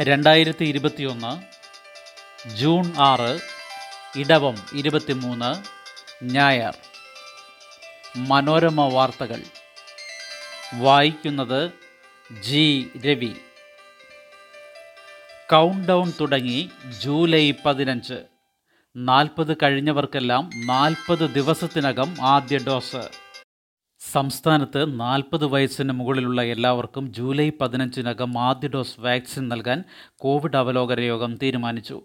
[0.00, 1.42] രണ്ടായിരത്തി ഇരുപത്തിയൊന്ന്
[2.48, 3.40] ജൂൺ ആറ്
[4.16, 5.62] ഇടവം ഇരുപത്തിമൂന്ന്
[6.24, 6.76] ഞായർ.
[8.16, 9.42] മനോരമ വാർത്തകൾ.
[10.74, 11.72] വായിക്കുന്നത്
[12.40, 12.88] ജി.
[13.06, 13.36] രവി.
[15.50, 18.14] കൗണ്ട് ഡൗൺ തുടങ്ങി ജൂലൈ പതിനഞ്ച്.
[18.96, 23.23] നാൽപ്പത് കഴിഞ്ഞവർക്കെല്ലാം നാൽപ്പത് ദിവസത്തിനകം ആദ്യ ഡോസ്.
[24.12, 29.78] സംസ്ഥാനത്ത് നാൽപ്പത് വയസ്സിന് മുകളിലുള്ള എല്ലാവർക്കും ജൂലൈ പതിനഞ്ചിനകം ആദ്യ ഡോസ് വാക്സിൻ നൽകാൻ
[30.16, 31.96] കോവിഡ് അവലോകന യോഗം തീരുമാനിച്ചു.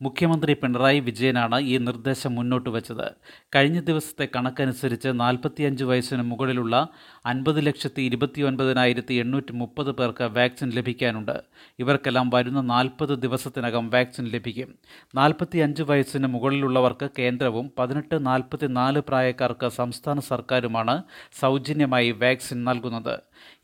[0.00, 3.06] മുഖ്യമന്ത്രി പിണറായി വിജയനാണ് ഈ നിർദ്ദേശം മുന്നോട്ട് വച്ചത്.
[3.54, 6.88] കഴിഞ്ഞ ദിവസത്തെ കണക്കനുസരിച്ച് നാൽപ്പത്തിയഞ്ച് വയസ്സിന് മുകളിലുള്ള
[7.26, 11.42] അൻപത് ലക്ഷത്തി ഇരുപത്തി ഒൻപതിനായിരത്തി എണ്ണൂറ്റി മുപ്പത് പേർക്ക് വാക്സിൻ ലഭിക്കാനുണ്ട്.
[11.78, 14.74] ഇവർക്കെല്ലാം വരുന്ന നാൽപ്പത് ദിവസത്തിനകം വാക്സിൻ ലഭിക്കും.
[15.14, 21.02] നാൽപ്പത്തി അഞ്ച് വയസ്സിന് മുകളിലുള്ളവർക്ക് കേന്ദ്രവും പതിനെട്ട് നാൽപ്പത്തി നാല് പ്രായക്കാർക്ക് സംസ്ഥാന സർക്കാരുമാണ്
[21.40, 23.14] സൗജന്യമായി വാക്സിൻ നൽകുന്നത്.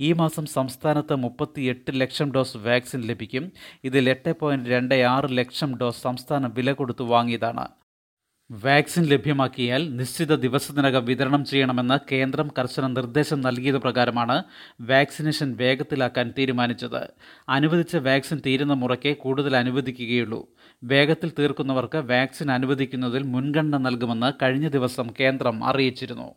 [0.00, 3.52] ഈ മാസം സംസ്ഥാനത്ത് മുപ്പത്തിയെട്ട് ലക്ഷം ഡോസ് വാക്സിൻ ലഭിക്കും.
[3.84, 7.68] ഇതിൽ എട്ട് പോയിന്റ് രണ്ട് ആറ് ലക്ഷം ഡോസ് സംസ്ഥാനം വില കൊടുത്തു വാങ്ങിയതാണ്.
[8.50, 14.42] വാക്സിൻ ലഭ്യമാക്കിയാൽ നിശ്ചിത ദിവസത്തിനകം വിതരണം ചെയ്യണമെന്ന് കേന്ദ്രം കർശന നിർദ്ദേശം നൽകിയത് പ്രകാരമാണ്
[14.80, 17.08] വാക്സിനേഷൻ വേഗത്തിലാക്കാൻ തീരുമാനിച്ചത്.
[17.48, 20.48] അനുവദിച്ച വാക്സിൻ തീരുന്ന മുറയ്ക്ക് കൂടുതൽ അനുവദിക്കുകയുള്ളൂ.
[20.84, 26.34] വേഗത്തിൽ തീർക്കുന്നവർക്ക് വാക്സിൻ അനുവദിക്കുന്നതിൽ മുൻഗണന നൽകുമെന്ന് കഴിഞ്ഞ ദിവസം കേന്ദ്രം അറിയിച്ചിരുന്നു.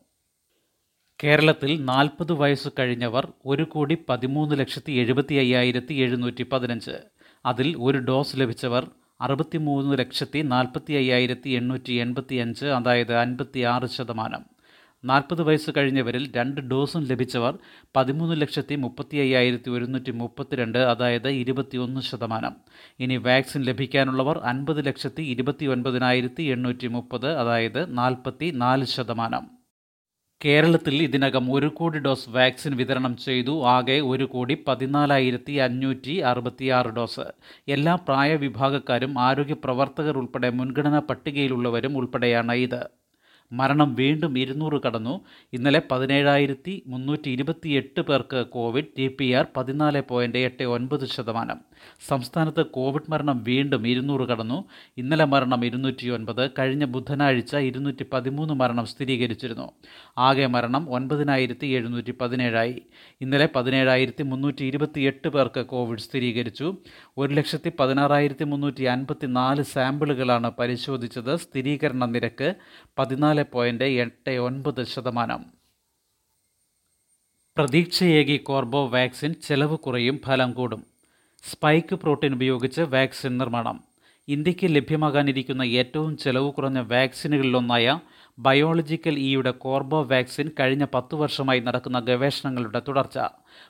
[1.24, 6.92] കേരളത്തിൽ നാൽപ്പത് വയസ്സ് കഴിഞ്ഞവർ ഒരു കോടി പതിമൂന്ന് ലക്ഷത്തി എഴുപത്തി അയ്യായിരത്തി എഴുന്നൂറ്റി പതിനഞ്ച്.
[7.46, 14.44] അതിൽ ഒരു ഡോസ് ലഭിച്ചവർ അറുപത്തിമൂന്ന് ലക്ഷത്തി നാൽപ്പത്തി അയ്യായിരത്തി എണ്ണൂറ്റി എൺപത്തി അഞ്ച് അതായത് അൻപത്തി ആറ് ശതമാനം.
[15.06, 17.58] നാൽപ്പത് വയസ്സ് കഴിഞ്ഞവരിൽ രണ്ട് ഡോസും ലഭിച്ചവർ
[17.96, 22.56] പതിമൂന്ന് ലക്ഷത്തി മുപ്പത്തി അയ്യായിരത്തി ഒരുന്നൂറ്റി മുപ്പത്തിരണ്ട് അതായത് ഇരുപത്തിയൊന്ന് ശതമാനം.
[23.00, 29.57] ഇനി വാക്സിൻ ലഭിക്കാനുള്ളവർ അൻപത് ലക്ഷത്തി ഇരുപത്തി ഒൻപതിനായിരത്തി എണ്ണൂറ്റി മുപ്പത് അതായത് നാൽപ്പത്തി നാല് ശതമാനം.
[30.46, 33.54] കേരളത്തിൽ ഇതിനകം ഒരു കോടി ഡോസ് വാക്സിൻ വിതരണം ചെയ്തു.
[33.66, 37.26] ആകെ ഒരു കോടി പതിനാലായിരത്തി അഞ്ഞൂറ്റി അറുപത്തിയാറ് ഡോസ്.
[37.68, 42.82] എല്ലാ പ്രായവിഭാഗക്കാരും ആരോഗ്യ പ്രവർത്തകർ ഉൾപ്പെടെ മുൻഗണനാ പട്ടികയിലുള്ളവരും ഉൾപ്പെടെയാണ് ഇത്.
[43.52, 45.22] മരണം വീണ്ടും ഇരുന്നൂറ് കടന്നു.
[45.54, 51.58] ഇന്നലെ പതിനേഴായിരത്തി മുന്നൂറ്റി ഇരുപത്തിയെട്ട് പേർക്ക് കോവിഡ് ടി പി ആർ പതിനാല് പോയിന്റ് എട്ട് ഒൻപത് ശതമാനം.
[52.08, 54.66] സംസ്ഥാനത്ത് കോവിഡ് മരണം വീണ്ടും ഇരുന്നൂറ് കടന്നു.
[54.98, 59.72] ഇന്നലെ മരണം ഇരുന്നൂറ്റി ഒൻപത് കഴിഞ്ഞ ബുധനാഴ്ച ഇരുന്നൂറ്റി പതിമൂന്ന് മരണം സ്ഥിരീകരിച്ചിരുന്നു.
[60.18, 62.82] ആകെ മരണം ഒൻപതിനായിരത്തി എഴുന്നൂറ്റി പതിനേഴായി
[63.22, 66.78] ഇന്നലെ പതിനേഴായിരത്തി മുന്നൂറ്റി ഇരുപത്തിയെട്ട് പേർക്ക് കോവിഡ് സ്ഥിരീകരിച്ചു.
[67.18, 71.36] ഒരു ലക്ഷത്തി പതിനാറായിരത്തി മുന്നൂറ്റി അൻപത്തി നാല് സാമ്പിളുകളാണ് പരിശോധിച്ചത്.
[71.36, 72.56] സ്ഥിരീകരണ നിരക്ക്
[73.00, 75.46] പതിനാല് പോയിന്റ് എട്ട് ഒൻപത് ശതമാനം.
[77.58, 80.84] പ്രതീക്ഷയേകി കോർബോ വാക്സിൻ ചെലവ് കുറയും ഫലം കൂടും.
[81.52, 83.84] സ്പൈക്ക് പ്രോട്ടീൻ ഉപയോഗിച്ച് വാക്സിൻ നിർമ്മാണം.
[84.28, 88.00] ഇന്ത്യയ്ക്ക് ലഭ്യമാകാനിരിക്കുന്ന ഏറ്റവും ചെലവ് കുറഞ്ഞ വാക്സിനുകളിലൊന്നായ
[88.40, 93.20] ബയോളജിക്കൽ ഇയുടെ കോർബോ വാക്സിൻ കഴിഞ്ഞ പത്തു വർഷമായി നടക്കുന്ന ഗവേഷണങ്ങളുടെ തുടർച്ച.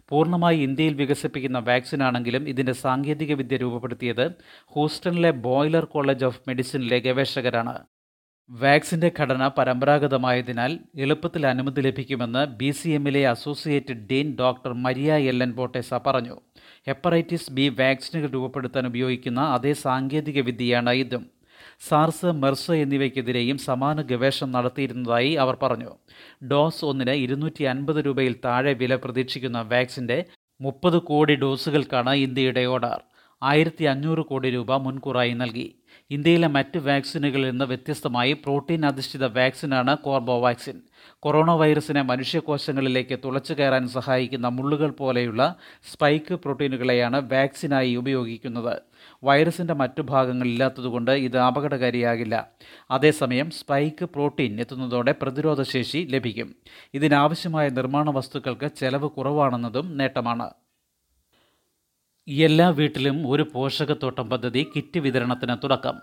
[0.10, 4.32] പൂർണമായി ഇന്ത്യയിൽ വികസിപ്പിക്കുന്ന വാക്സിനാണെങ്കിലും ഇതിന്റെ സാങ്കേതികവിദ്യ രൂപപ്പെടുത്തിയത്
[4.66, 7.80] ഹൂസ്റ്റണിലെ ബോയിലർ കോളേജ് ഓഫ് മെഡിസിനിലെ ഗവേഷകരാണ്.
[8.50, 15.94] വാക്സിന്റെ ഘടന പരമ്പരാഗതമായതിനാൽ എളുപ്പത്തിൽ അനുമതി ലഭിക്കുമെന്ന് ബി സി എമ്മിലെ associate dean doctor Maria Ellen Boteza
[15.94, 16.42] പറഞ്ഞു.
[16.88, 21.26] ഹെപ്പറൈറ്റിസ് ബി വാക്സിനുകൾ രൂപപ്പെടുത്താൻ ഉപയോഗിക്കുന്ന അതേ സാങ്കേതിക വിദ്യയാണ് ഇതും.
[21.90, 25.92] സാർസ് മെർസ് എന്നിവയ്ക്കെതിരെയും സമാന ഗവേഷണം നടത്തിയിരുന്നതായി അവർ പറഞ്ഞു.
[26.48, 30.26] ഡോസ് ഒന്നിന് ഇരുന്നൂറ്റി അൻപത് രൂപയിൽ താഴെ വില പ്രതീക്ഷിക്കുന്ന വാക്സിന്റെ
[30.62, 33.02] മുപ്പത് കോടി ഡോസുകൾക്കാണ് ഇന്ത്യയുടെ ഓർഡർ.
[33.44, 35.76] ആയിരത്തി അഞ്ഞൂറ് കോടി രൂപ മുൻകൂറായി നൽകി.
[36.12, 40.82] ഇന്ത്യയിലെ മറ്റ് വാക്സിനുകളിൽ നിന്ന് വ്യത്യസ്തമായി പ്രോട്ടീൻ അധിഷ്ഠിത വാക്സിനാണ് കോർബോവാക്സിൻ.
[41.20, 45.56] കൊറോണ വൈറസിനെ മനുഷ്യകോശങ്ങളിലേക്ക് തുളച്ചു കയറാൻ സഹായിക്കുന്ന മുള്ളുകൾ പോലെയുള്ള
[45.94, 48.82] സ്പൈക്ക് പ്രോട്ടീനുകളെയാണ് വാക്സിനായി ഉപയോഗിക്കുന്നത്.
[49.24, 52.48] വൈറസിന്റെ മറ്റു ഭാഗങ്ങളില്ലാത്തതുകൊണ്ട് ഇത് അപകടകാരിയാകില്ല.
[52.92, 56.56] അതേസമയം സ്പൈക്ക് പ്രോട്ടീൻ എത്തുന്നതോടെ പ്രതിരോധശേഷി ലഭിക്കും.
[56.94, 60.50] ഇതിനാവശ്യമായ നിർമ്മാണ വസ്തുക്കൾക്ക് ചെലവ് കുറവാണെന്നതും നേട്ടമാണ്.
[62.28, 65.96] എല്ലാ വീട്ടിലും ഒരു പോഷകത്തോട്ടം പദ്ധതി കിറ്റ് വിതരണത്തിന് തുടക്കം.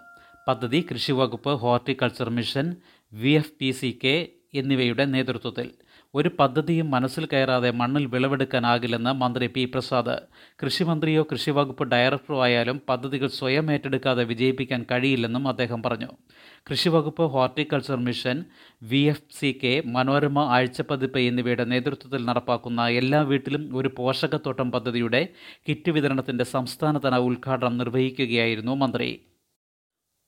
[0.49, 2.77] പദ്ധതി കൃഷിവകുപ്പ് horticulture mission
[3.13, 5.71] V F P C K എന്നിവയുടെ നേതൃത്വത്തിൽ.
[6.15, 10.15] ഒരു പദ്ധതിയും മനസ്സിൽ കയറാതെ മണ്ണിൽ വിളവെടുക്കാനാകില്ലെന്ന് മന്ത്രി പി പ്രസാദ്.
[10.63, 16.11] കൃഷിമന്ത്രിയോ കൃഷിവകുപ്പ് ഡയറക്ടറോ ആയാലും പദ്ധതികൾ സ്വയം ഏറ്റെടുക്കാതെ വിജയിപ്പിക്കാൻ കഴിയില്ലെന്നും അദ്ദേഹം പറഞ്ഞു.
[16.71, 18.45] കൃഷിവകുപ്പ് horticulture mission
[18.91, 25.25] V F C K Manorama ആഴ്ചപ്പതിപ്പ് എന്നിവയുടെ നേതൃത്വത്തിൽ നടപ്പാക്കുന്ന എല്ലാ വീട്ടിലും ഒരു പോഷകത്തോട്ടം പദ്ധതിയുടെ
[25.69, 29.11] കിറ്റ് വിതരണത്തിന്റെ സംസ്ഥാനതല ഉദ്ഘാടനം നിർവഹിക്കുകയായിരുന്നു മന്ത്രി.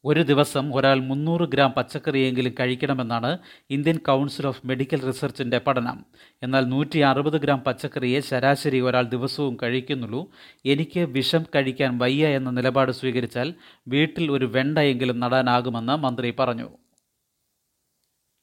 [0.07, 3.39] ഒരു ദിവസം ഒരാൾ മുന്നൂറ് ഗ്രാം പച്ചക്കറിയെങ്കിലും കഴിക്കണമെന്നാണ്
[3.71, 6.05] ഇന്ത്യൻ കൗൺസിൽ ഓഫ് മെഡിക്കൽ റിസർച്ചിന്റെ പഠനം.
[6.43, 10.31] എന്നാൽ നൂറ്റി അറുപത് ഗ്രാം പച്ചക്കറിയെ ശരാശരി ഒരാൾ ദിവസവും കഴിക്കുന്നുള്ളൂ.
[10.65, 13.55] എനിക്ക് വിഷം കഴിക്കാൻ വയ്യ എന്ന നിലപാട് സ്വീകരിച്ചാൽ
[13.89, 16.71] വീട്ടിൽ ഒരു വെണ്ടയെങ്കിലും നടാനാകുമെന്ന് മന്ത്രി പറഞ്ഞു.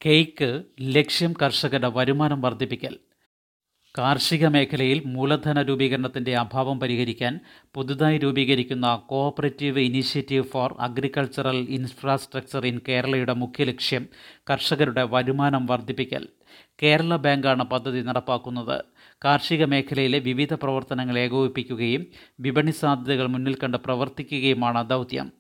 [0.06, 2.98] കേക്ക് ലക്ഷ്യം കർഷകരുടെ വരുമാനം വർദ്ധിപ്പിക്കൽ.
[3.98, 7.40] കാർഷിക മേഖലയിൽ മൂലധന രൂപീകരണത്തിന്റെ അഭാവം പരിഹരിക്കാൻ
[7.74, 14.07] പുതുതായി രൂപീകരിക്കുന്ന cooperative initiative for agricultural infrastructure in കേരളയുടെ മുഖ്യ ലക്ഷ്യം
[14.50, 16.28] കർഷകരുടെ വരുമാനം വർദ്ധിപ്പിക്കൽ.
[16.84, 18.84] കേരള ബാങ്കാണ് പദ്ധതി നടപ്പാക്കുന്നത്.
[19.25, 22.06] കാർഷിക മേഖലയിലെ വിവിധ പ്രവർത്തനങ്ങൾ ഏകോപിപ്പിക്കുകയും
[22.40, 25.31] വിപണി സാധ്യതകൾ മുന്നിൽ കണ്ട് പ്രവർത്തിക്കുകയുമാണ് ദൗത്യം.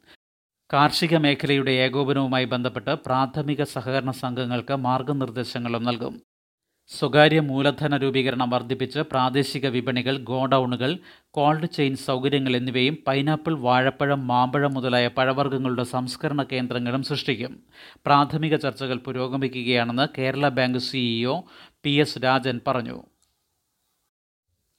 [0.73, 6.32] കാർഷിക മേഖലയുടെ ഏകോപനവുമായി ബന്ധപ്പെട്ട് പ്രാഥമിക സഹകരണ സംഘങ്ങൾക്ക് മാർഗനിർദ്ദേശങ്ങളും നൽകും.
[6.87, 10.97] സ്വകാര്യ മൂലധന രൂപീകരണം വർദ്ധിപ്പിച്ച് പ്രാദേശിക വിപണികൾ ഗോഡൌണുകൾ
[11.31, 17.63] കോൾഡ് ചെയിൻ സൗകര്യങ്ങൾ എന്നിവയും പൈനാപ്പിൾ വാഴപ്പഴം മാമ്പഴം മുതലായ പഴവർഗങ്ങളുടെ സംസ്കരണ കേന്ദ്രങ്ങളും സൃഷ്ടിക്കും.
[18.05, 21.41] പ്രാഥമിക ചർച്ചകൾ പുരോഗമിക്കുകയാണെന്ന് Kerala bank CEO
[21.83, 23.03] P S Rajan പറഞ്ഞു.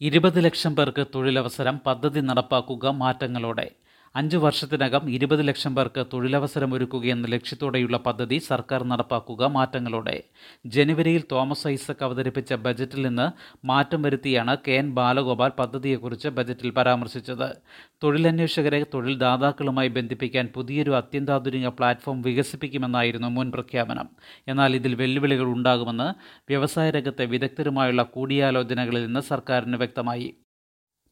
[0.00, 3.71] ഇരുപത് ലക്ഷം പേർക്ക് തൊഴിലവസരം പദ്ധതി നടപ്പാക്കുക മാറ്റങ്ങളോടെ
[4.16, 10.22] അഞ്ച് വർഷത്തിനകം ഇരുപത് ലക്ഷം പേർക്ക് തൊഴിലവസരം ഒരുക്കുകയെന്ന ലക്ഷ്യത്തോടെയുള്ള പദ്ധതി സർക്കാർ നടപ്പാക്കുക മാറ്റങ്ങളോടെ.
[10.66, 13.26] ജനുവരിയിൽ തോമസ് ഐസക് അവതരിപ്പിച്ച ബജറ്റിൽ നിന്ന്
[13.66, 17.56] മാറ്റം വരുത്തിയാണ് കെ എൻ ബാലഗോപാൽ പദ്ധതിയെക്കുറിച്ച് ബജറ്റിൽ പരാമർശിച്ചത്.
[18.02, 24.08] തൊഴിലന്വേഷകരെ തൊഴിൽദാതാക്കളുമായി ബന്ധിപ്പിക്കാൻ പുതിയൊരു അത്യന്താധുനിക പ്ലാറ്റ്ഫോം വികസിപ്പിക്കുമെന്നായിരുന്നു മുൻ പ്രഖ്യാപനം.
[24.49, 26.08] എന്നാൽ ഇതിൽ വെല്ലുവിളികൾ ഉണ്ടാകുമെന്ന്
[26.49, 30.44] വ്യവസായ രംഗത്തെ വിദഗ്ധരുമായുള്ള കൂടിയാലോചനകളിൽ നിന്ന് സർക്കാരിന് വ്യക്തമായി.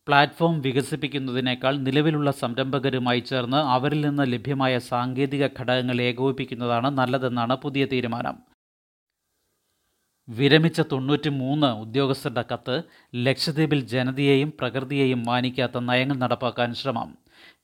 [0.07, 8.37] പ്ലാറ്റ്ഫോം വികസിപ്പിക്കുന്നതിനേക്കാൾ നിലവിലുള്ള സംരംഭകരുമായി ചേർന്ന് അവരിൽ നിന്ന് ലഭ്യമായ സാങ്കേതിക ഘടകങ്ങൾ ഏകോപിപ്പിക്കുന്നതാണ് നല്ലതെന്നാണ് പുതിയ തീരുമാനം.
[10.29, 12.77] വിരമിച്ച തൊണ്ണൂറ്റി മൂന്ന് ഉദ്യോഗസ്ഥരുടെ കത്ത്
[13.27, 17.09] ലക്ഷദ്വീപിൽ ജനതയെയും പ്രകൃതിയെയും മാനിക്കാത്ത നയങ്ങൾ നടപ്പാക്കാൻ ശ്രമം.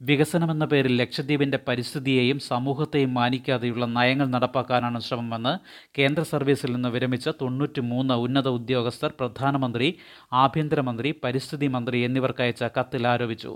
[0.02, 5.54] വികസനമെന്ന പേരിൽ ലക്ഷദ്വീപിന്റെ പരിസ്ഥിതിയെയും സമൂഹത്തെയും മാനിക്കാതെയുള്ള നയങ്ങൾ നടപ്പാക്കാനാണ് ശ്രമമെന്ന്
[5.98, 9.90] കേന്ദ്ര സർവീസിൽ നിന്ന് വിരമിച്ച തൊണ്ണൂറ്റി മൂന്ന് ഉന്നത ഉദ്യോഗസ്ഥർ പ്രധാനമന്ത്രി
[10.44, 13.54] ആഭ്യന്തരമന്ത്രി പരിസ്ഥിതി മന്ത്രി എന്നിവർക്കയച്ച കത്തിൽ ആരോപിച്ചു.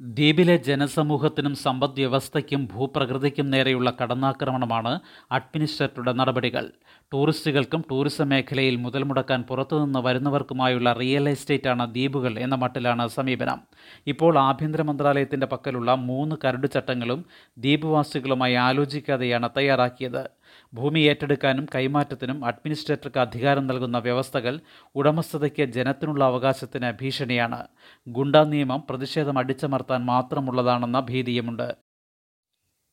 [0.00, 5.00] ദ്വീപിലെ ജനസമൂഹത്തിനും സമ്പദ് വ്യവസ്ഥയ്ക്കും ഭൂപ്രകൃതിക്കും നേരെയുള്ള കടന്നാക്രമണമാണ്
[5.32, 6.64] അഡ്മിനിസ്ട്രേറ്ററുടെ നടപടികൾ.
[7.12, 13.60] ടൂറിസ്റ്റുകൾക്കും ടൂറിസം മേഖലയിൽ മുതൽ മുടക്കാൻ പുറത്തുനിന്ന് വരുന്നവർക്കുമായുള്ള റിയൽ എസ്റ്റേറ്റാണ് ദ്വീപുകൾ എന്ന മട്ടിലാണ് സമീപനം.
[14.06, 17.24] ഇപ്പോൾ ആഭ്യന്തര മന്ത്രാലയത്തിന്റെ പക്കലുള്ള മൂന്ന് കരട് ചട്ടങ്ങളും
[17.58, 20.35] ദ്വീപുവാസികളുമായി ആലോചിക്കാതെയാണ് തയ്യാറാക്കിയത്.
[20.74, 24.60] ഭൂമി ഏറ്റെടുക്കാനും കൈമാറ്റത്തിനും അഡ്മിനിസ്ട്രേറ്റർക്ക് അധികാരം നൽകുന്ന വ്യവസ്ഥകൾ
[24.94, 27.66] ഉടമസ്ഥതയ്ക്ക് ജനത്തിനുള്ള അവകാശത്തിന് ഭീഷണിയാണ്.
[28.08, 31.74] ഗുണ്ടാ നിയമം പ്രതിഷേധം അടിച്ചമർത്താൻ മാത്രമുള്ളതാണെന്ന ഭീതിയുമുണ്ട്.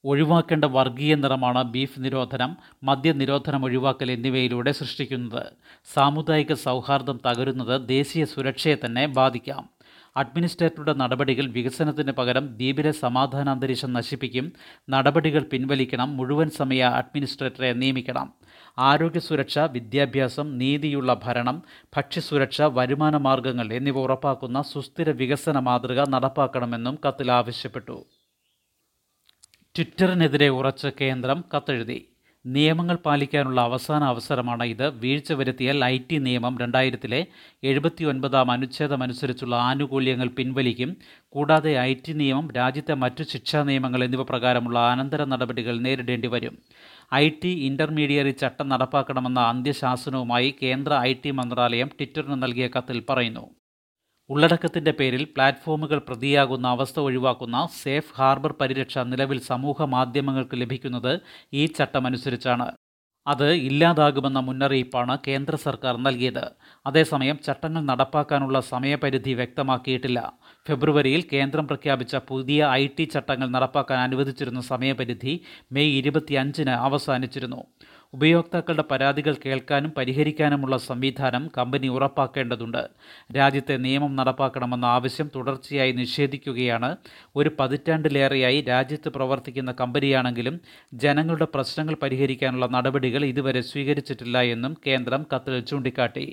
[0.05, 5.45] ഒഴിവാക്കേണ്ട വർഗീയ നിറമാണ് ബീഫ് നിരോധനം മദ്യനിരോധനം ഒഴിവാക്കൽ എന്നിവയിലൂടെ സൃഷ്ടിക്കുന്നത്.
[5.93, 9.69] സാമുദായിക സൗഹാർദ്ദം തകരുന്നത് ദേശീയ സുരക്ഷയെ തന്നെ ബാധിക്കാം.
[10.17, 14.51] അഡ്മിനിസ്ട്രേറ്ററുടെ നടപടികൾ വികസനത്തിന് പകരം ദ്വീപിലെ സമാധാന അന്തരീക്ഷം നശിപ്പിക്കും.
[14.89, 16.17] നടപടികൾ പിൻവലിക്കണം.
[16.17, 18.33] മുഴുവൻ സമയ അഡ്മിനിസ്ട്രേറ്ററെ നിയമിക്കണം.
[18.79, 21.63] ആരോഗ്യ സുരക്ഷ വിദ്യാഭ്യാസം നീതിയുള്ള ഭരണം
[21.97, 28.05] ഭക്ഷ്യസുരക്ഷ വരുമാന മാർഗങ്ങൾ എന്നിവ ഉറപ്പാക്കുന്ന സുസ്ഥിര വികസന മാതൃക നടപ്പാക്കണമെന്നും കത്തിൽ ആവശ്യപ്പെട്ടു.
[29.75, 32.12] ട്വിറ്ററിനെതിരെ ഉറച്ച കേന്ദ്രം കത്തെഴുതി.
[32.45, 34.89] നിയമങ്ങൾ പാലിക്കാനുള്ള അവസാന അവസരമാണ് ഇത്.
[34.89, 37.25] വീഴ്ച വരുത്തിയാൽ ഐ ടി നിയമം രണ്ടായിരത്തിലെ
[37.63, 40.95] എഴുപത്തി ഒൻപതാം അനുച്ഛേദമനുസരിച്ചുള്ള ആനുകൂല്യങ്ങൾ പിൻവലിക്കും.
[41.29, 46.57] കൂടാതെ ഐ ടി നിയമം രാജ്യത്തെ മറ്റു ശിക്ഷാ നിയമങ്ങൾ എന്നിവ പ്രകാരമുള്ള അനന്തര നടപടികൾ നേരിടേണ്ടി വരും.
[47.13, 53.62] ഐ ടി ഇന്റർമീഡിയറി ചട്ടം നടപ്പാക്കണമെന്ന അന്ത്യശാസനവുമായി കേന്ദ്ര ഐ ടി മന്ത്രാലയം ട്വിറ്ററിന് നൽകിയ കത്തിൽ പറയുന്നു.
[54.29, 61.19] ഉള്ളടക്കത്തിന്റെ പേരിൽ പ്ലാറ്റ്ഫോമുകൾ പ്രതിയാകുന്ന അവസ്ഥ ഒഴിവാക്കുന്ന സേഫ് ഹാർബർ പരിരക്ഷ നിലവിൽ സമൂഹ മാധ്യമങ്ങൾക്ക് ലഭിക്കുന്നത്
[61.53, 62.71] ഈ ചട്ടമനുസരിച്ചാണ്.
[63.27, 66.51] അത് ഇല്ലാതാകുമെന്ന മുന്നറിയിപ്പാണ് കേന്ദ്ര സർക്കാർ നൽകിയത്.
[66.85, 70.33] അതേസമയം ചട്ടങ്ങൾ നടപ്പാക്കാനുള്ള സമയപരിധി വ്യക്തമാക്കിയിട്ടില്ല.
[70.67, 77.61] ഫെബ്രുവരിയിൽ കേന്ദ്രം പ്രഖ്യാപിച്ച പുതിയ ഐ ചട്ടങ്ങൾ നടപ്പാക്കാൻ അനുവദിച്ചിരുന്ന സമയപരിധി മെയ് ഇരുപത്തിയഞ്ചിന് അവസാനിച്ചിരുന്നു.
[78.13, 82.87] ഉപയോക്താക്കളുടെ പരാതികൾ കേൾക്കാനും പരിഹരിക്കാനുമുള്ള സംവിധാനം കമ്പനി ഉറപ്പാക്കേണ്ടതുണ്ട്.
[83.37, 86.95] രാജ്യത്തെ നിയമം നടപ്പാക്കണമെന്ന ആവശ്യം തുടർച്ചയായി നിഷേധിക്കുകയാണ്.
[87.35, 90.59] ഒരു പതിറ്റാണ്ടിലേറെയായി രാജ്യത്ത് പ്രവർത്തിക്കുന്ന കമ്പനിയാണെങ്കിലും
[90.93, 96.27] ജനങ്ങളുടെ പ്രശ്നങ്ങൾ പരിഹരിക്കാനുള്ള നടപടികൾ ഇതുവരെ സ്വീകരിച്ചിട്ടില്ല എന്നും കേന്ദ്രം കത്തിൽ ചൂണ്ടിക്കാട്ടി.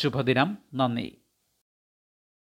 [0.00, 0.58] ശുഭദിനം.
[0.74, 1.08] നന്ദി.